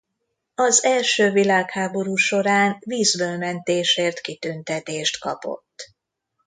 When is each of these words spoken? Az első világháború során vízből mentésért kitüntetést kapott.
Az 0.55 0.83
első 0.83 1.31
világháború 1.31 2.15
során 2.15 2.77
vízből 2.85 3.37
mentésért 3.37 4.19
kitüntetést 4.21 5.19
kapott. 5.19 5.93